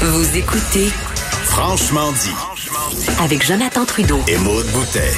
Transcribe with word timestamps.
Vous 0.00 0.36
écoutez 0.36 0.86
Franchement 1.44 2.10
dit. 2.12 2.32
avec 3.22 3.44
Jonathan 3.46 3.84
Trudeau. 3.84 4.18
Et 4.28 4.36
Maude 4.38 4.66
Boutet. 4.68 5.12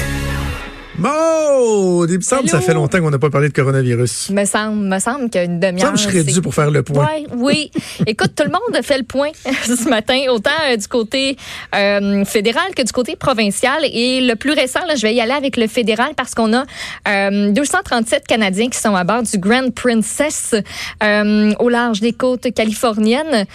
Maud! 0.97 2.09
Il 2.09 2.17
me 2.17 2.21
semble 2.21 2.43
que 2.43 2.49
ça 2.49 2.61
fait 2.61 2.73
longtemps 2.73 2.99
qu'on 2.99 3.09
n'a 3.09 3.17
pas 3.17 3.29
parlé 3.29 3.49
de 3.49 3.53
coronavirus. 3.53 4.29
Me 4.31 4.45
semble, 4.45 4.85
me 4.85 4.99
semble 4.99 5.29
qu'une 5.29 5.41
Il 5.43 5.49
me 5.51 5.59
demi-heure. 5.59 5.87
semble 5.87 5.97
que 5.97 6.03
je 6.03 6.21
serais 6.23 6.23
dû 6.33 6.41
pour 6.41 6.53
faire 6.53 6.69
le 6.69 6.83
point. 6.83 7.05
Ouais, 7.05 7.25
oui. 7.35 7.71
Écoute, 8.05 8.33
tout 8.35 8.43
le 8.43 8.51
monde 8.51 8.75
a 8.75 8.81
fait 8.83 8.97
le 8.97 9.03
point 9.03 9.29
ce 9.63 9.89
matin, 9.89 10.19
autant 10.29 10.51
euh, 10.69 10.75
du 10.77 10.87
côté 10.87 11.37
euh, 11.75 12.23
fédéral 12.25 12.75
que 12.75 12.83
du 12.83 12.91
côté 12.91 13.15
provincial. 13.15 13.83
Et 13.85 14.21
le 14.21 14.35
plus 14.35 14.51
récent, 14.51 14.81
là, 14.87 14.95
je 14.95 15.01
vais 15.03 15.13
y 15.15 15.21
aller 15.21 15.31
avec 15.33 15.57
le 15.57 15.67
fédéral 15.67 16.11
parce 16.15 16.35
qu'on 16.35 16.53
a 16.53 16.65
euh, 17.07 17.51
237 17.51 18.27
Canadiens 18.27 18.69
qui 18.69 18.77
sont 18.79 18.95
à 18.95 19.03
bord 19.03 19.23
du 19.23 19.37
Grand 19.39 19.73
Princess 19.73 20.53
euh, 21.01 21.53
au 21.59 21.69
large 21.69 22.01
des 22.01 22.13
côtes 22.13 22.53
californiennes. 22.53 23.45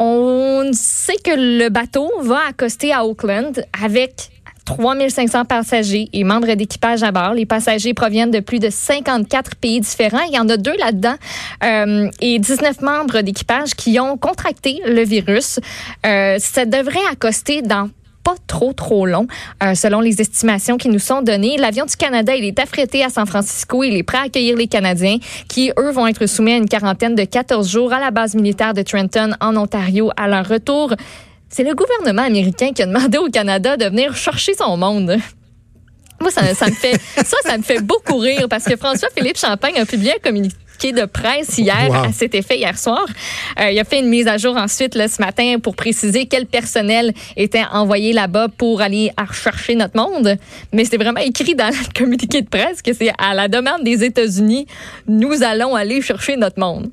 On 0.00 0.70
sait 0.72 1.16
que 1.16 1.32
le 1.32 1.70
bateau 1.70 2.08
va 2.22 2.38
accoster 2.48 2.92
à 2.92 3.04
Auckland 3.04 3.64
avec 3.82 4.30
3500 4.64 5.44
passagers 5.44 6.08
et 6.12 6.22
membres 6.22 6.54
d'équipage 6.54 7.02
à 7.02 7.10
bord. 7.10 7.34
Les 7.34 7.46
passagers 7.46 7.94
proviennent 7.94 8.30
de 8.30 8.38
plus 8.38 8.60
de 8.60 8.70
54 8.70 9.56
pays 9.56 9.80
différents. 9.80 10.22
Il 10.28 10.34
y 10.34 10.38
en 10.38 10.48
a 10.48 10.56
deux 10.56 10.76
là-dedans 10.76 11.16
euh, 11.64 12.08
et 12.20 12.38
19 12.38 12.80
membres 12.80 13.22
d'équipage 13.22 13.74
qui 13.74 13.98
ont 13.98 14.16
contracté 14.16 14.80
le 14.86 15.02
virus. 15.02 15.58
Euh, 16.06 16.36
ça 16.38 16.64
devrait 16.64 17.04
accoster 17.10 17.62
dans 17.62 17.90
pas 18.28 18.34
trop, 18.46 18.74
trop 18.74 19.06
long, 19.06 19.26
euh, 19.62 19.74
selon 19.74 20.00
les 20.00 20.20
estimations 20.20 20.76
qui 20.76 20.90
nous 20.90 20.98
sont 20.98 21.22
données. 21.22 21.56
L'avion 21.56 21.86
du 21.86 21.96
Canada, 21.96 22.36
il 22.36 22.44
est 22.44 22.58
affrété 22.58 23.02
à 23.02 23.08
San 23.08 23.24
Francisco. 23.24 23.82
Il 23.82 23.96
est 23.96 24.02
prêt 24.02 24.18
à 24.18 24.22
accueillir 24.24 24.54
les 24.54 24.66
Canadiens 24.66 25.16
qui, 25.48 25.72
eux, 25.78 25.90
vont 25.90 26.06
être 26.06 26.26
soumis 26.26 26.52
à 26.52 26.56
une 26.56 26.68
quarantaine 26.68 27.14
de 27.14 27.24
14 27.24 27.66
jours 27.66 27.90
à 27.90 28.00
la 28.00 28.10
base 28.10 28.34
militaire 28.34 28.74
de 28.74 28.82
Trenton, 28.82 29.30
en 29.40 29.56
Ontario, 29.56 30.10
à 30.18 30.28
leur 30.28 30.46
retour. 30.46 30.92
C'est 31.48 31.64
le 31.64 31.74
gouvernement 31.74 32.26
américain 32.26 32.72
qui 32.74 32.82
a 32.82 32.86
demandé 32.86 33.16
au 33.16 33.30
Canada 33.30 33.78
de 33.78 33.86
venir 33.86 34.14
chercher 34.14 34.52
son 34.52 34.76
monde. 34.76 35.16
Moi, 36.20 36.30
ça, 36.30 36.54
ça 36.54 36.66
me 36.66 36.72
fait 36.74 36.98
ça, 37.16 37.36
ça 37.44 37.56
me 37.56 37.62
fait 37.62 37.80
beaucoup 37.80 38.18
rire 38.18 38.46
parce 38.50 38.64
que 38.64 38.76
François-Philippe 38.76 39.38
Champagne 39.38 39.78
a 39.78 39.86
publié 39.86 40.14
un 40.16 40.18
communiqué 40.18 40.56
de 40.92 41.06
presse 41.06 41.58
hier 41.58 41.88
Wow. 41.88 41.94
à 42.04 42.12
cet 42.12 42.36
effet 42.36 42.56
hier 42.58 42.78
soir. 42.78 43.04
Euh, 43.60 43.70
il 43.70 43.78
a 43.80 43.84
fait 43.84 43.98
une 43.98 44.08
mise 44.08 44.28
à 44.28 44.36
jour 44.36 44.56
ensuite 44.56 44.94
là, 44.94 45.08
ce 45.08 45.20
matin 45.20 45.56
pour 45.60 45.74
préciser 45.74 46.26
quel 46.26 46.46
personnel 46.46 47.12
était 47.36 47.64
envoyé 47.72 48.12
là-bas 48.12 48.46
pour 48.56 48.80
aller 48.80 49.10
rechercher 49.18 49.74
notre 49.74 49.96
monde. 49.96 50.36
Mais 50.72 50.84
c'est 50.84 50.96
vraiment 50.96 51.20
écrit 51.20 51.56
dans 51.56 51.68
le 51.68 51.98
communiqué 51.98 52.42
de 52.42 52.48
presse 52.48 52.80
que 52.80 52.92
c'est 52.92 53.10
à 53.18 53.34
la 53.34 53.48
demande 53.48 53.82
des 53.82 54.04
États-Unis, 54.04 54.66
nous 55.08 55.42
allons 55.42 55.74
aller 55.74 56.00
chercher 56.00 56.36
notre 56.36 56.60
monde. 56.60 56.90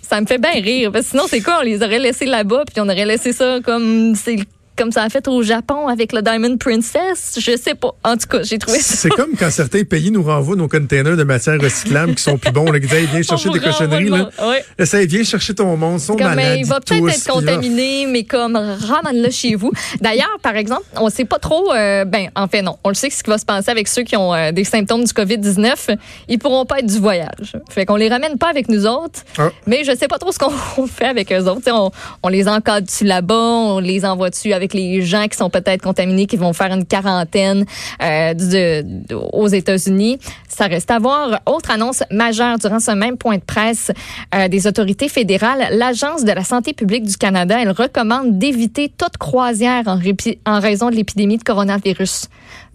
Ça 0.00 0.18
me 0.20 0.26
fait 0.26 0.38
bien 0.38 0.52
rire. 0.52 0.90
Parce 0.90 1.04
que 1.04 1.10
sinon, 1.12 1.24
c'est 1.28 1.40
quoi? 1.40 1.58
On 1.60 1.62
les 1.62 1.82
aurait 1.82 1.98
laissés 1.98 2.26
là-bas, 2.26 2.64
puis 2.66 2.80
on 2.80 2.88
aurait 2.88 3.04
laissé 3.06 3.32
ça 3.32 3.58
comme 3.64 4.14
c'est 4.16 4.38
comme 4.80 4.92
ça 4.92 5.02
a 5.02 5.10
fait 5.10 5.28
au 5.28 5.42
Japon 5.42 5.88
avec 5.88 6.14
le 6.14 6.22
Diamond 6.22 6.56
Princess. 6.56 7.38
Je 7.38 7.54
sais 7.54 7.74
pas. 7.74 7.94
En 8.02 8.16
tout 8.16 8.26
cas, 8.28 8.42
j'ai 8.42 8.56
trouvé 8.56 8.78
ça. 8.78 8.94
C'est 8.96 9.10
comme 9.10 9.32
quand 9.38 9.50
certains 9.50 9.84
pays 9.84 10.10
nous 10.10 10.22
renvoient 10.22 10.56
nos 10.56 10.68
containers 10.68 11.18
de 11.18 11.22
matières 11.22 11.60
recyclables 11.60 12.14
qui 12.14 12.22
sont 12.22 12.38
plus 12.38 12.50
bons. 12.50 12.64
Là, 12.72 12.80
qui 12.80 12.86
disent, 12.86 13.08
viens 13.12 13.20
chercher 13.28 13.50
des 13.50 13.60
cochonneries. 13.60 14.08
Là. 14.08 14.30
Ouais. 14.40 14.64
Là, 14.78 14.86
ça, 14.86 15.04
viens 15.04 15.22
chercher 15.22 15.54
ton 15.54 15.76
monde. 15.76 15.98
Ils 15.98 16.00
sont 16.00 16.16
Comme, 16.16 16.32
il 16.32 16.64
va 16.64 16.78
ils 16.90 17.00
peut-être 17.02 17.08
être 17.10 17.30
contaminé, 17.30 18.06
mais 18.06 18.24
comme 18.24 18.56
ramène-le 18.56 19.30
chez 19.30 19.54
vous. 19.54 19.70
D'ailleurs, 20.00 20.38
par 20.42 20.56
exemple, 20.56 20.84
on 20.96 21.10
sait 21.10 21.26
pas 21.26 21.38
trop. 21.38 21.74
euh, 21.74 22.06
ben, 22.06 22.30
en 22.34 22.48
fait, 22.48 22.62
non. 22.62 22.78
On 22.82 22.88
le 22.88 22.94
sait 22.94 23.10
ce 23.10 23.22
qui 23.22 23.28
va 23.28 23.36
se 23.36 23.44
passer 23.44 23.70
avec 23.70 23.86
ceux 23.86 24.02
qui 24.04 24.16
ont 24.16 24.32
euh, 24.32 24.50
des 24.50 24.64
symptômes 24.64 25.04
du 25.04 25.12
COVID-19. 25.12 25.94
Ils 26.28 26.38
pourront 26.38 26.64
pas 26.64 26.78
être 26.78 26.86
du 26.86 27.00
voyage. 27.00 27.52
Fait 27.68 27.84
qu'on 27.84 27.96
les 27.96 28.08
ramène 28.08 28.38
pas 28.38 28.48
avec 28.48 28.70
nous 28.70 28.86
autres. 28.86 29.20
Ah. 29.36 29.50
Mais 29.66 29.84
je 29.84 29.94
sais 29.94 30.08
pas 30.08 30.16
trop 30.16 30.32
ce 30.32 30.38
qu'on 30.38 30.86
fait 30.86 31.04
avec 31.04 31.30
eux 31.32 31.44
autres. 31.44 31.70
On, 31.70 31.90
on 32.22 32.28
les 32.28 32.48
encadre-tu 32.48 33.04
là-bas? 33.04 33.34
On 33.34 33.78
les 33.78 34.06
envoie-tu 34.06 34.54
avec 34.54 34.69
les 34.74 35.02
gens 35.02 35.26
qui 35.28 35.36
sont 35.36 35.50
peut-être 35.50 35.82
contaminés, 35.82 36.26
qui 36.26 36.36
vont 36.36 36.52
faire 36.52 36.72
une 36.72 36.84
quarantaine 36.84 37.64
euh, 38.02 38.34
de- 38.34 38.82
de- 39.08 39.14
aux 39.14 39.48
États-Unis? 39.48 40.18
Ça 40.48 40.66
reste 40.66 40.90
à 40.90 40.98
voir. 40.98 41.40
Autre 41.46 41.70
annonce 41.70 42.02
majeure 42.10 42.58
durant 42.58 42.80
ce 42.80 42.90
même 42.90 43.16
point 43.16 43.36
de 43.36 43.42
presse 43.42 43.90
euh, 44.34 44.48
des 44.48 44.66
autorités 44.66 45.08
fédérales, 45.08 45.68
l'Agence 45.72 46.24
de 46.24 46.32
la 46.32 46.44
santé 46.44 46.72
publique 46.72 47.04
du 47.04 47.16
Canada, 47.16 47.56
elle 47.60 47.70
recommande 47.70 48.38
d'éviter 48.38 48.92
toute 48.96 49.16
croisière 49.18 49.84
en, 49.86 50.60
raison 50.60 50.90
de 50.90 50.94
l'épidémie 50.96 51.38
de 51.38 51.42
coronavirus. 51.44 52.26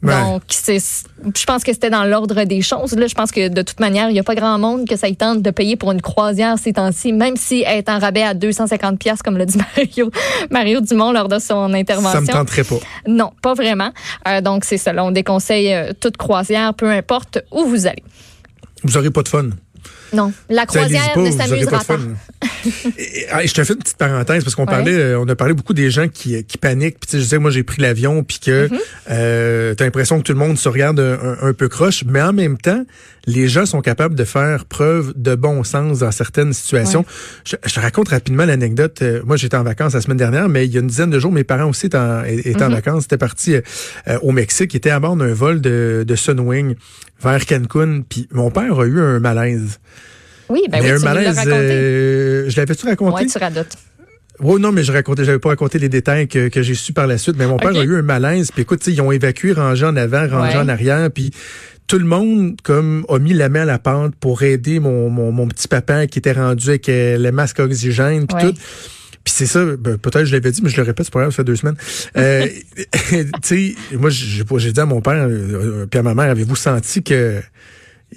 Ouais. 0.03 0.13
Donc, 0.22 0.44
je 0.51 1.45
pense 1.45 1.63
que 1.63 1.73
c'était 1.73 1.89
dans 1.89 2.03
l'ordre 2.03 2.44
des 2.44 2.61
choses. 2.61 2.94
Là, 2.95 3.07
je 3.07 3.16
pense 3.16 3.31
que 3.31 3.47
de 3.47 3.61
toute 3.61 3.79
manière, 3.79 4.09
il 4.09 4.13
n'y 4.13 4.19
a 4.19 4.23
pas 4.23 4.35
grand 4.35 4.59
monde 4.59 4.88
que 4.88 4.95
ça 4.97 5.07
y 5.07 5.16
tente 5.16 5.41
de 5.41 5.50
payer 5.51 5.75
pour 5.78 5.91
une 5.91 6.01
croisière 6.01 6.57
ces 6.59 6.73
temps-ci, 6.73 7.11
même 7.13 7.35
si 7.38 7.63
elle 7.66 7.79
est 7.79 7.89
en 7.89 7.97
rabais 8.00 8.22
à 8.23 8.34
250 8.34 9.00
pièces 9.00 9.22
comme 9.23 9.38
l'a 9.38 9.45
dit 9.45 9.57
Mario, 9.78 10.11
Mario 10.51 10.81
Dumont 10.81 11.11
lors 11.11 11.28
de 11.28 11.39
son 11.39 11.73
intervention. 11.91 12.25
Ça 12.25 12.34
me 12.34 12.38
tenterait 12.40 12.63
pas. 12.63 12.79
Non, 13.07 13.31
pas 13.41 13.53
vraiment. 13.53 13.91
Euh, 14.28 14.41
donc, 14.41 14.66
c'est 14.66 14.78
ça. 14.78 14.94
là, 14.94 15.03
on 15.03 15.12
déconseille 15.12 15.73
euh, 15.73 15.91
toute 16.00 16.18
croisière, 16.18 16.73
peu 16.73 16.90
importe 16.90 17.40
où 17.51 17.66
vous 17.66 17.88
allez. 17.88 18.03
Vous 18.84 18.97
aurez 18.97 19.12
pas 19.12 19.23
de 19.23 19.28
fun. 19.28 19.50
Non, 20.13 20.31
la 20.49 20.66
croisière 20.66 21.13
pas, 21.13 21.21
ne 21.21 21.31
s'amusera 21.31 21.83
pas 21.83 21.97
ah, 23.31 23.45
je 23.45 23.53
te 23.53 23.63
fais 23.63 23.73
une 23.73 23.79
petite 23.79 23.97
parenthèse 23.97 24.43
parce 24.43 24.55
qu'on 24.55 24.63
Ouais. 24.66 24.71
parlait, 24.71 24.93
euh, 24.93 25.19
on 25.19 25.27
a 25.27 25.35
parlé 25.35 25.53
beaucoup 25.53 25.73
des 25.73 25.89
gens 25.91 26.07
qui, 26.07 26.43
qui 26.43 26.57
paniquent. 26.57 26.99
Puis 26.99 27.07
tu 27.07 27.11
sais, 27.11 27.17
je 27.19 27.23
disais, 27.23 27.38
moi 27.38 27.51
j'ai 27.51 27.63
pris 27.63 27.81
l'avion, 27.81 28.23
puis 28.23 28.39
que 28.39 28.67
Mm-hmm. 28.67 28.79
euh, 29.11 29.73
t'as 29.75 29.83
l'impression 29.85 30.17
que 30.17 30.23
tout 30.23 30.31
le 30.33 30.39
monde 30.39 30.57
se 30.57 30.67
regarde 30.69 30.99
un, 30.99 31.53
peu 31.53 31.67
croche, 31.69 32.03
mais 32.07 32.21
en 32.21 32.33
même 32.33 32.57
temps, 32.57 32.83
les 33.27 33.47
gens 33.47 33.66
sont 33.66 33.81
capables 33.81 34.16
de 34.16 34.23
faire 34.23 34.66
preuve 34.66 35.13
de 35.16 35.35
bon 35.35 35.63
sens 35.63 35.99
dans 35.99 36.11
certaines 36.11 36.53
situations. 36.53 37.05
Je, 37.43 37.55
je 37.66 37.73
te 37.73 37.79
raconte 37.79 38.09
rapidement 38.09 38.45
l'anecdote. 38.45 39.01
Euh, 39.01 39.22
moi 39.25 39.35
j'étais 39.37 39.57
en 39.57 39.63
vacances 39.63 39.93
la 39.93 40.01
semaine 40.01 40.17
dernière, 40.17 40.47
mais 40.49 40.66
il 40.66 40.73
y 40.73 40.77
a 40.77 40.81
une 40.81 40.87
dizaine 40.87 41.09
de 41.09 41.19
jours, 41.19 41.31
mes 41.31 41.43
parents 41.43 41.69
aussi 41.69 41.87
étaient 41.87 41.97
en, 41.97 42.23
étaient 42.23 42.61
en 42.63 42.69
Mm-hmm. 42.69 42.72
vacances. 42.73 43.03
Étaient 43.05 43.17
partis 43.17 43.55
euh, 43.55 43.61
euh, 44.07 44.19
au 44.22 44.31
Mexique, 44.31 44.73
ils 44.73 44.77
étaient 44.77 44.89
à 44.91 44.99
bord 44.99 45.16
d'un 45.16 45.33
vol 45.33 45.61
de, 45.61 46.03
de 46.07 46.16
Sunwing 46.16 46.75
vers 47.22 47.46
Cancun. 47.46 48.02
Puis 48.08 48.28
mon 48.31 48.52
père 48.52 48.80
a 48.80 48.86
eu 48.86 49.00
un 49.00 49.20
malaise. 49.20 49.80
Oui, 50.50 50.62
ben 50.70 50.80
Mais 50.81 50.90
oui, 50.90 50.92
un 50.92 50.98
tu 51.00 51.03
malaise, 51.06 51.40
euh, 51.48 52.50
je 52.50 52.56
l'avais-tu 52.58 52.86
raconté? 52.86 53.24
Ouais, 53.24 53.26
tu 53.26 53.38
radotes. 53.38 53.76
Oui, 54.42 54.59
non, 54.62 54.72
mais 54.72 54.84
je 54.84 54.92
racontais, 54.92 55.24
j'avais 55.24 55.40
pas 55.40 55.50
raconté 55.50 55.80
les 55.80 55.88
détails 55.90 56.28
que, 56.28 56.50
que 56.50 56.62
j'ai 56.62 56.76
su 56.76 56.92
par 56.94 57.08
la 57.08 57.18
suite. 57.18 57.36
Mais 57.38 57.48
mon 57.48 57.58
père 57.58 57.70
a 57.76 57.84
eu 57.84 57.96
un 57.96 58.02
malaise. 58.02 58.52
Puis 58.52 58.64
écoute, 58.64 58.86
ils 58.88 59.02
ont 59.02 59.12
évacué, 59.12 59.53
rangé 59.53 59.86
en 59.86 59.96
avant, 59.96 60.28
rangé 60.28 60.58
Ouais. 60.58 60.64
en 60.64 60.68
arrière. 60.68 61.09
Puis 61.09 61.31
tout 61.88 61.98
le 61.98 62.06
monde, 62.06 62.58
comme, 62.62 63.06
a 63.09 63.18
mis 63.18 63.34
la 63.34 63.47
main 63.47 63.62
à 63.62 63.66
la 63.66 63.80
pente 63.80 64.14
pour 64.16 64.44
aider 64.44 64.80
mon, 64.80 65.09
mon, 65.09 65.32
mon 65.32 65.47
petit 65.47 65.68
papa 65.68 66.06
qui 66.08 66.20
était 66.20 66.34
rendu 66.34 66.68
avec 66.70 66.90
euh, 66.90 67.18
le 67.18 67.32
masque 67.32 67.59
oxygène, 67.59 68.28
puis 68.28 68.36
Ouais. 68.46 68.52
tout. 68.52 68.59
Puis 69.25 69.34
c'est 69.36 69.47
ça, 69.47 69.66
ben, 69.66 69.97
peut-être 69.97 70.24
je 70.25 70.31
l'avais 70.34 70.52
dit, 70.52 70.62
mais 70.63 70.69
je 70.69 70.78
le 70.78 70.84
répète, 70.84 71.08
c'est 71.08 71.13
pas 71.13 71.19
grave, 71.19 71.31
ça 71.31 71.38
fait 71.38 71.44
deux 71.44 71.56
semaines. 71.58 71.75
Euh, 72.16 72.47
tu 73.12 73.28
sais, 73.44 73.75
moi, 73.97 74.09
j'ai 74.09 74.44
j'ai 74.58 74.72
dit 74.72 74.80
à 74.80 74.86
mon 74.86 75.02
père, 75.02 75.25
euh, 75.28 75.30
euh, 75.81 75.86
puis 75.88 76.00
à 76.00 76.03
ma 76.03 76.13
mère, 76.13 76.30
avez-vous 76.30 76.56
senti 76.56 77.02
que 77.03 77.41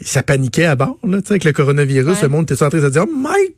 ça 0.02 0.22
paniquait 0.22 0.66
à 0.66 0.76
bord, 0.76 0.98
là, 1.02 1.20
tu 1.22 1.26
sais, 1.28 1.32
avec 1.32 1.44
le 1.44 1.52
coronavirus, 1.52 2.06
Ouais. 2.16 2.22
le 2.22 2.28
monde 2.28 2.50
était 2.50 2.62
en 2.62 2.68
train 2.68 2.78
de 2.78 2.84
se 2.84 2.90
dire, 2.92 3.04
oh 3.08 3.10
my 3.16 3.54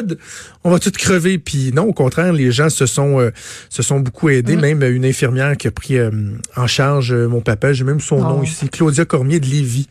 God, 0.00 0.18
on 0.62 0.70
va 0.70 0.78
tout 0.78 0.90
crever. 0.92 1.38
Puis 1.38 1.72
non, 1.74 1.82
au 1.82 1.92
contraire, 1.92 2.32
les 2.32 2.52
gens 2.52 2.70
se 2.70 2.86
sont 2.86 3.20
euh, 3.20 3.30
se 3.70 3.82
sont 3.82 3.98
beaucoup 4.00 4.28
aidés. 4.28 4.56
Mm. 4.56 4.60
Même 4.60 4.82
une 4.84 5.04
infirmière 5.04 5.56
qui 5.56 5.66
a 5.66 5.70
pris 5.72 5.98
euh, 5.98 6.10
en 6.56 6.66
charge 6.68 7.12
euh, 7.12 7.26
mon 7.28 7.40
papa, 7.40 7.72
j'ai 7.72 7.84
même 7.84 8.00
son 8.00 8.16
Oh. 8.18 8.20
nom 8.36 8.42
ici, 8.44 8.68
Claudia 8.68 9.04
Cormier 9.04 9.40
de 9.40 9.46
Lévis. 9.46 9.88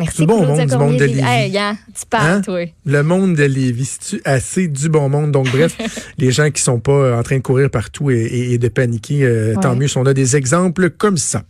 Merci, 0.00 0.22
Du 0.22 0.26
bon 0.26 0.44
monde, 0.46 0.66
du 0.66 0.76
monde 0.76 0.96
de. 0.96 1.04
Lévis. 1.04 1.20
Hey, 1.24 1.56
hein, 1.58 1.76
tu 1.94 2.06
parles, 2.06 2.28
Hein? 2.30 2.40
toi. 2.40 2.60
Le 2.86 3.02
monde 3.02 3.34
de 3.36 3.44
Lévis, 3.44 3.98
c'est 4.00 4.26
assez 4.26 4.66
du 4.66 4.88
bon 4.88 5.08
monde? 5.08 5.30
Donc 5.30 5.50
bref, 5.50 5.76
les 6.18 6.30
gens 6.32 6.50
qui 6.50 6.62
sont 6.62 6.80
pas 6.80 6.92
euh, 6.92 7.18
en 7.18 7.22
train 7.22 7.36
de 7.36 7.42
courir 7.42 7.70
partout 7.70 8.10
et, 8.10 8.14
et- 8.16 8.52
et 8.54 8.58
de 8.58 8.68
paniquer, 8.68 9.22
euh, 9.22 9.54
tant 9.60 9.76
mieux 9.76 9.88
si 9.88 9.98
on 9.98 10.06
a 10.06 10.14
des 10.14 10.36
exemples 10.36 10.90
comme 10.90 11.16
ça. 11.18 11.42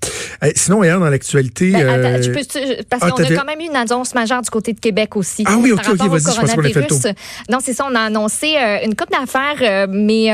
Euh, 0.42 0.50
sinon, 0.56 0.82
hier 0.84 0.98
dans 0.98 1.08
l'actualité, 1.10 1.70
Ben, 1.72 1.86
euh, 1.86 2.16
attends, 2.16 2.24
tu 2.24 2.32
peux- 2.32 2.44
tu- 2.44 2.84
parce 2.88 3.02
ah, 3.04 3.10
qu'on 3.10 3.22
a 3.22 3.28
quand 3.28 3.44
même 3.44 3.60
eu 3.60 3.64
une 3.68 3.76
annonce 3.76 4.14
majeure 4.14 4.42
du 4.42 4.50
côté 4.50 4.72
de 4.72 4.80
Québec 4.80 5.16
aussi. 5.16 5.44
Ah 5.46 5.56
oui, 5.58 5.72
ok, 5.72 5.80
ok, 5.88 5.96
vas-y, 6.08 6.20
je 6.20 6.40
pensais 6.40 6.56
qu'on 6.56 6.62
fait 6.62 6.74
le 6.74 6.86
tour. 6.86 7.00
Non, 7.50 7.58
c'est 7.62 7.72
ça, 7.72 7.86
on 7.90 7.94
a 7.94 8.00
annoncé 8.00 8.56
une 8.84 8.94
coupe 8.96 9.10
d'affaires, 9.10 9.86
mais 9.88 10.26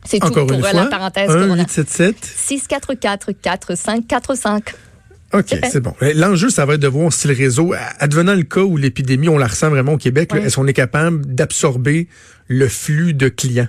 C'est 0.07 0.19
tout 0.19 0.31
pour 0.31 0.61
fois, 0.61 0.73
la 0.73 0.87
parenthèse. 0.87 1.31
1-877. 1.31 2.15
644-4545. 3.43 4.75
OK, 5.35 5.59
c'est 5.71 5.81
bon. 5.81 5.95
L'enjeu, 6.15 6.49
ça 6.49 6.65
va 6.65 6.75
être 6.75 6.81
de 6.81 6.89
voir 6.89 7.13
si 7.13 7.29
le 7.29 7.35
réseau, 7.35 7.75
advenant 7.99 8.35
le 8.35 8.43
cas 8.45 8.61
où 8.63 8.77
l'épidémie, 8.77 9.29
on 9.29 9.39
la 9.39 9.47
ressent 9.49 9.69
vraiment 9.71 9.95
au 9.95 9.99
Québec, 9.99 10.31
est-ce 10.35 10.57
qu'on 10.57 10.67
est 10.67 10.73
capable 10.73 11.27
d'absorber 11.27 12.09
le 12.49 12.69
flux 12.69 13.15
de 13.15 13.29
clients? 13.29 13.69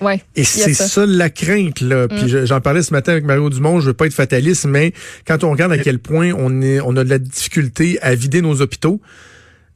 Ouais. 0.00 0.22
Et 0.34 0.44
c'est 0.44 0.74
ça. 0.74 0.84
Mm. 0.84 0.88
ça. 0.88 1.06
la 1.06 1.30
crainte, 1.30 1.80
là. 1.80 2.06
Puis 2.06 2.28
je- 2.28 2.44
j'en 2.44 2.60
parlais 2.60 2.82
ce 2.82 2.92
matin 2.92 3.12
avec 3.12 3.24
Mario 3.24 3.48
Dumont, 3.48 3.80
je 3.80 3.86
veux 3.86 3.94
pas 3.94 4.04
être 4.06 4.12
fataliste, 4.12 4.66
mais 4.66 4.92
quand 5.26 5.42
on 5.42 5.50
regarde 5.50 5.72
à 5.72 5.78
quel 5.78 5.98
point 5.98 6.32
on 6.36 6.60
est, 6.60 6.80
on 6.80 6.94
a 6.96 7.04
de 7.04 7.08
la 7.08 7.18
difficulté 7.18 7.98
à 8.02 8.14
vider 8.14 8.42
nos 8.42 8.60
hôpitaux, 8.60 9.00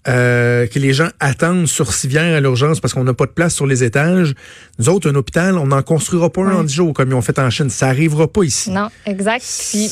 euh, 0.09 0.67
que 0.67 0.79
les 0.79 0.95
gens 0.95 1.09
attendent 1.21 1.67
sur 1.67 1.93
civière 1.93 2.35
à 2.35 2.41
l'urgence 2.41 2.81
parce 2.81 2.95
qu'on 2.95 3.05
n'a 3.05 3.13
pas 3.13 3.27
de 3.27 3.33
place 3.33 3.55
sur 3.55 3.67
les 3.67 3.85
étages. 3.85 4.35
Nous 4.79 4.89
autres, 4.89 5.11
un 5.11 5.15
hôpital, 5.15 5.59
on 5.59 5.67
n'en 5.67 5.83
construira 5.83 6.31
pas 6.31 6.43
un 6.43 6.55
en 6.57 6.65
10 6.65 6.75
jours 6.75 6.95
comme 6.95 7.11
ils 7.11 7.15
ont 7.15 7.21
fait 7.21 7.39
en 7.39 7.51
Chine. 7.51 7.69
Ça 7.69 7.89
arrivera 7.89 8.27
pas 8.27 8.43
ici. 8.45 8.71
Non, 8.71 8.89
exact. 9.05 9.45
Puis 9.71 9.89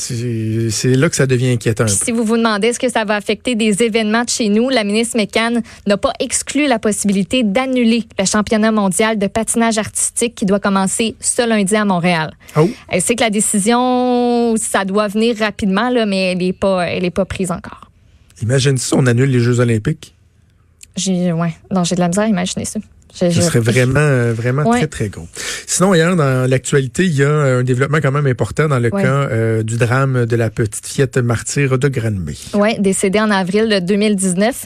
C'est 0.71 0.95
là 0.95 1.09
que 1.09 1.15
ça 1.15 1.27
devient 1.27 1.51
inquiétant. 1.51 1.85
Puis 1.85 1.93
si 1.93 2.11
vous 2.11 2.23
vous 2.23 2.37
demandez 2.37 2.69
est-ce 2.69 2.79
que 2.79 2.89
ça 2.89 3.05
va 3.05 3.15
affecter 3.15 3.55
des 3.55 3.83
événements 3.83 4.23
de 4.23 4.29
chez 4.29 4.49
nous, 4.49 4.69
la 4.69 4.83
ministre 4.83 5.17
McCann 5.17 5.61
n'a 5.85 5.97
pas 5.97 6.13
exclu 6.19 6.67
la 6.67 6.79
possibilité 6.79 7.43
d'annuler 7.43 8.05
le 8.17 8.25
championnat 8.25 8.71
mondial 8.71 9.19
de 9.19 9.27
patinage 9.27 9.77
artistique 9.77 10.33
qui 10.33 10.45
doit 10.45 10.59
commencer 10.59 11.15
ce 11.19 11.47
lundi 11.47 11.75
à 11.75 11.85
Montréal. 11.85 12.31
Oh. 12.57 12.69
Elle 12.87 13.01
sait 13.01 13.15
que 13.15 13.23
la 13.23 13.29
décision, 13.29 14.55
ça 14.57 14.85
doit 14.85 15.07
venir 15.07 15.37
rapidement, 15.37 15.89
là, 15.89 16.05
mais 16.05 16.31
elle 16.31 16.39
n'est 16.39 16.53
pas, 16.53 16.87
elle 16.87 17.05
est 17.05 17.11
pas 17.11 17.25
prise 17.25 17.51
encore. 17.51 17.88
Imagine 18.41 18.77
si 18.77 18.93
on 18.93 19.05
annule 19.05 19.29
les 19.29 19.39
Jeux 19.39 19.59
olympiques? 19.59 20.15
J'ai, 20.95 21.31
ouais, 21.31 21.53
non, 21.71 21.83
j'ai 21.83 21.95
de 21.95 21.99
la 21.99 22.07
misère 22.07 22.23
à 22.23 22.27
imaginer 22.27 22.65
ça. 22.65 22.79
Ce 23.13 23.29
serait 23.31 23.59
vraiment, 23.59 23.99
euh, 23.99 24.33
vraiment 24.33 24.63
Ouais. 24.63 24.77
très, 24.79 24.87
très 24.87 25.09
gros. 25.09 25.27
Sinon, 25.67 25.93
hier, 25.93 26.15
dans 26.15 26.49
l'actualité, 26.49 27.05
il 27.05 27.15
y 27.15 27.23
a 27.23 27.29
un 27.31 27.63
développement 27.63 27.99
quand 28.01 28.11
même 28.11 28.27
important 28.27 28.67
dans 28.67 28.79
le 28.79 28.93
Ouais. 28.93 29.01
cas 29.03 29.07
euh, 29.31 29.63
du 29.63 29.77
drame 29.77 30.25
de 30.25 30.35
la 30.35 30.49
petite 30.49 30.85
fillette 30.85 31.17
martyre 31.17 31.77
de 31.77 31.87
Granby. 31.87 32.51
Oui, 32.53 32.79
décédé 32.79 33.19
en 33.19 33.31
avril 33.31 33.67
de 33.69 33.79
2019. 33.79 34.65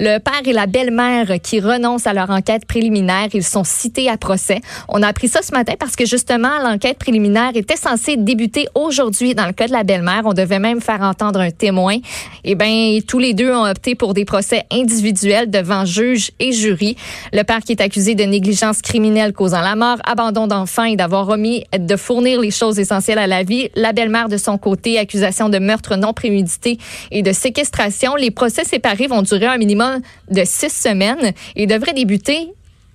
Le 0.00 0.18
père 0.18 0.42
et 0.46 0.52
la 0.52 0.66
belle-mère 0.66 1.26
qui 1.42 1.60
renoncent 1.60 2.06
à 2.06 2.12
leur 2.12 2.30
enquête 2.30 2.66
préliminaire, 2.66 3.28
ils 3.34 3.42
sont 3.42 3.64
cités 3.64 4.08
à 4.08 4.16
procès. 4.16 4.60
On 4.88 5.02
a 5.02 5.08
appris 5.08 5.26
ça 5.28 5.40
ce 5.42 5.52
matin 5.52 5.72
parce 5.78 5.96
que 5.96 6.06
justement, 6.06 6.58
l'enquête 6.62 6.98
préliminaire 6.98 7.50
était 7.54 7.76
censée 7.76 8.16
débuter 8.16 8.68
aujourd'hui 8.76 9.34
dans 9.34 9.46
le 9.46 9.52
cas 9.52 9.66
de 9.66 9.72
la 9.72 9.82
belle-mère. 9.82 10.22
On 10.24 10.34
devait 10.34 10.60
même 10.60 10.80
faire 10.80 11.00
entendre 11.02 11.40
un 11.40 11.50
témoin. 11.50 11.96
Eh 12.44 12.54
bien, 12.54 12.98
tous 13.08 13.18
les 13.18 13.34
deux 13.34 13.50
ont 13.52 13.64
opté 13.68 13.94
pour 13.96 14.14
des 14.14 14.24
procès 14.24 14.62
individuels 14.70 15.50
devant 15.50 15.84
juge 15.84 16.30
et 16.38 16.52
jury. 16.52 16.96
Le 17.32 17.42
père 17.42 17.58
qui 17.60 17.72
est 17.72 17.77
accusé 17.80 18.14
de 18.14 18.24
négligence 18.24 18.82
criminelle 18.82 19.32
causant 19.32 19.60
la 19.60 19.76
mort, 19.76 19.98
abandon 20.04 20.46
d'enfant 20.46 20.84
et 20.84 20.96
d'avoir 20.96 21.28
omis 21.28 21.64
de 21.76 21.96
fournir 21.96 22.40
les 22.40 22.50
choses 22.50 22.78
essentielles 22.78 23.18
à 23.18 23.26
la 23.26 23.42
vie. 23.42 23.70
La 23.74 23.92
belle-mère 23.92 24.28
de 24.28 24.36
son 24.36 24.58
côté, 24.58 24.98
accusation 24.98 25.48
de 25.48 25.58
meurtre 25.58 25.96
non 25.96 26.12
prémédité 26.12 26.78
et 27.10 27.22
de 27.22 27.32
séquestration. 27.32 28.14
Les 28.16 28.30
procès 28.30 28.64
séparés 28.64 29.06
vont 29.06 29.22
durer 29.22 29.46
un 29.46 29.58
minimum 29.58 30.00
de 30.30 30.42
six 30.44 30.72
semaines 30.72 31.32
et 31.56 31.66
devraient 31.66 31.94
débuter 31.94 32.52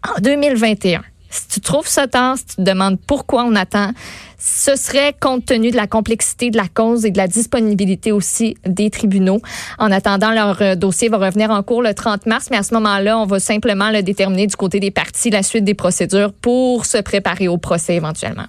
en 0.08 0.20
2021. 0.22 1.02
Si 1.34 1.48
tu 1.48 1.62
trouves 1.62 1.88
ça 1.88 2.08
tard, 2.08 2.38
si 2.38 2.46
tu 2.46 2.56
te 2.58 2.62
demandes 2.62 3.00
pourquoi 3.08 3.44
on 3.44 3.56
attend, 3.56 3.92
ce 4.38 4.76
serait 4.76 5.16
compte 5.20 5.46
tenu 5.48 5.72
de 5.72 5.76
la 5.76 5.88
complexité 5.88 6.52
de 6.52 6.58
la 6.58 6.68
cause 6.68 7.06
et 7.06 7.12
de 7.12 7.18
la 7.18 7.28
disponibilité 7.28 8.12
aussi 8.12 8.56
des 8.68 8.90
tribunaux. 8.92 9.42
En 9.80 9.90
attendant, 9.92 10.32
leur 10.32 10.62
euh, 10.62 10.76
dossier 10.76 11.10
va 11.10 11.18
revenir 11.18 11.50
en 11.50 11.64
cours 11.64 11.82
le 11.82 11.94
30 11.96 12.28
mars, 12.28 12.50
mais 12.52 12.58
à 12.58 12.64
ce 12.64 12.74
moment-là, 12.76 13.18
on 13.18 13.26
va 13.26 13.40
simplement 13.40 13.90
le 13.90 14.04
déterminer 14.04 14.46
du 14.46 14.56
côté 14.56 14.80
des 14.80 14.92
parties, 14.92 15.32
la 15.32 15.42
suite 15.42 15.64
des 15.64 15.74
procédures 15.74 16.34
pour 16.34 16.86
se 16.86 16.98
préparer 17.00 17.48
au 17.48 17.58
procès 17.58 17.96
éventuellement. 17.96 18.46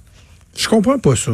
Je 0.56 0.68
comprends 0.68 0.98
pas 0.98 1.16
ça. 1.16 1.32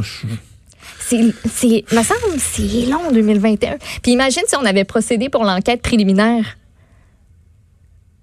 C'est, 1.00 1.16
me 1.18 2.02
semble, 2.04 2.38
c'est 2.38 2.86
long 2.86 3.10
2021. 3.12 3.78
Puis 4.02 4.12
imagine 4.12 4.42
si 4.46 4.54
on 4.54 4.64
avait 4.64 4.84
procédé 4.84 5.28
pour 5.28 5.42
l'enquête 5.42 5.82
préliminaire. 5.82 6.44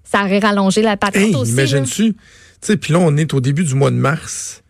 Ça 0.04 0.22
aurait 0.24 0.38
rallongé 0.38 0.80
la 0.80 0.96
patente 0.96 1.22
Hey, 1.22 1.34
aussi. 1.34 1.52
là. 1.52 2.12
Sais, 2.60 2.76
puis 2.76 2.92
là, 2.92 2.98
on 3.00 3.16
est 3.16 3.32
au 3.34 3.40
début 3.40 3.64
du 3.64 3.74
mois 3.74 3.90
de 3.90 3.96
mars. 3.96 4.62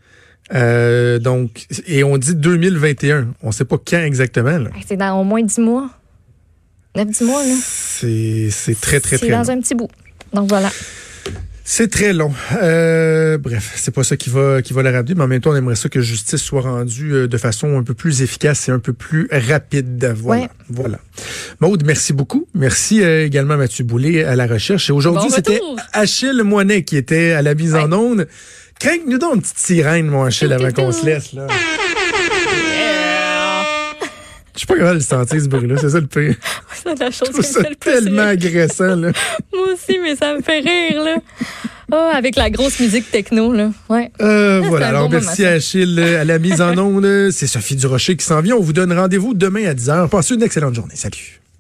Euh, 0.55 1.19
donc, 1.19 1.67
et 1.87 2.05
on 2.05 2.17
dit 2.17 2.35
2021. 2.35 3.29
On 3.43 3.53
sait 3.53 3.65
pas 3.65 3.77
quand 3.79 4.01
exactement. 4.03 4.59
là. 4.59 4.71
C'est 4.87 4.97
dans 4.97 5.21
au 5.21 5.25
moins 5.25 5.43
10 5.43 5.61
mois. 5.61 5.91
9-10 6.97 7.25
mois, 7.25 7.45
là. 7.45 7.55
C'est 7.63 8.49
c'est 8.51 8.81
très, 8.81 9.01
très, 9.01 9.19
C'est 9.19 9.27
très 9.27 9.37
dans 9.37 9.43
long. 9.43 9.51
un 9.51 9.61
petit 9.61 9.75
bout. 9.75 9.91
Donc 10.33 10.49
voilà. 10.49 10.71
C'est 11.71 11.91
très 11.91 12.15
long. 12.15 12.33
Euh, 12.63 13.37
bref, 13.37 13.73
c'est 13.77 13.95
pas 13.95 14.03
ça 14.03 14.17
qui 14.17 14.31
va 14.31 14.63
qui 14.63 14.73
va 14.73 14.83
la 14.83 14.91
ramener, 14.91 15.15
mais 15.15 15.25
en 15.25 15.29
même 15.29 15.41
temps, 15.43 15.51
on 15.51 15.55
aimerait 15.55 15.77
ça 15.77 15.91
que 15.91 16.01
justice 16.01 16.41
soit 16.41 16.63
rendue 16.63 17.13
euh, 17.13 17.29
de 17.29 17.37
façon 17.37 17.77
un 17.77 17.83
peu 17.83 17.93
plus 17.93 18.23
efficace 18.23 18.71
et 18.71 18.73
un 18.73 18.79
peu 18.79 18.95
plus 18.95 19.29
rapide. 19.31 20.15
Voilà. 20.17 20.43
Ouais. 20.45 20.49
Voilà. 20.71 20.99
Maude, 21.61 21.85
merci 21.85 22.15
beaucoup. 22.15 22.49
Merci 22.55 23.03
euh, 23.03 23.27
également 23.27 23.53
à 23.53 23.57
Mathieu 23.59 23.85
Boulay 23.85 24.25
à 24.25 24.35
la 24.35 24.47
recherche. 24.47 24.89
Et 24.89 24.95
aujourd'hui, 24.95 25.29
Bon 25.29 25.35
c'était. 25.37 25.61
Achille 25.93 26.43
Moinet 26.43 26.85
qui 26.85 26.97
était 26.97 27.33
à 27.33 27.43
la 27.43 27.55
mise 27.55 27.75
en 27.75 27.93
onde. 27.93 28.27
Crains-nous 28.81 29.19
donc 29.19 29.35
une 29.35 29.43
petite 29.43 29.59
sirène, 29.59 30.07
mon 30.07 30.25
Achille, 30.25 30.51
avant 30.51 30.71
qu'on 30.71 30.91
se 30.91 31.05
laisse. 31.05 31.35
là. 31.35 31.49
Je 34.59 34.63
suis 34.63 34.67
pas 34.67 34.75
capable 34.75 34.95
de 34.95 35.03
le 35.05 35.05
sentir, 35.05 35.41
ce 35.41 35.47
bruit-là. 35.47 35.77
C'est 35.81 35.91
ça 35.91 36.01
le 36.01 36.09
pire. 36.09 36.35
C'est 36.83 36.99
la 36.99 37.11
chose 37.13 37.29
ça 37.31 37.63
fait 37.63 37.69
le 37.71 37.77
plus 37.77 37.93
tellement 37.93 38.23
rire. 38.23 38.31
agressant. 38.31 38.97
Là. 38.97 39.13
Moi 39.55 39.67
aussi, 39.73 40.01
mais 40.03 40.17
ça 40.17 40.35
me 40.35 40.43
fait 40.43 40.59
rire, 40.59 41.01
là. 41.05 41.17
Oh, 41.93 42.11
avec 42.13 42.35
la 42.35 42.51
grosse 42.51 42.81
musique 42.81 43.09
techno, 43.09 43.53
là. 43.53 43.71
Ouais. 43.89 44.11
Euh, 44.21 44.61
voilà. 44.67 44.89
Alors, 44.89 45.09
bon 45.09 45.21
merci 45.21 45.47
à 45.47 45.51
Achille 45.53 45.97
euh, 46.01 46.21
à 46.21 46.25
la 46.25 46.41
mise 46.41 46.61
en 46.61 46.77
onde. 46.79 47.31
C'est 47.31 47.47
Sophie 47.47 47.77
Durocher 47.77 48.17
qui 48.17 48.27
s'en 48.27 48.41
vient. 48.41 48.57
On 48.57 48.61
vous 48.63 48.73
donne 48.73 48.93
rendez-vous 48.93 49.33
demain 49.33 49.65
à 49.69 49.75
10h. 49.75 50.09
Passez 50.09 50.35
une 50.35 50.43
excellente 50.43 50.75
journée. 50.75 50.97
Salut. 50.97 51.38